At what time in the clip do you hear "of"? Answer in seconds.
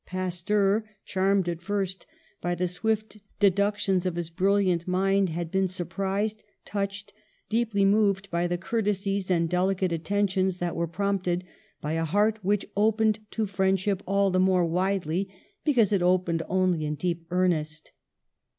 4.07-4.15